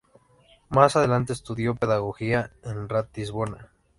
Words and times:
Mas 0.69 0.95
adelante 0.95 1.31
estudió 1.31 1.75
pedagogía 1.75 2.51
en 2.63 2.89
Ratisbona. 2.89 3.69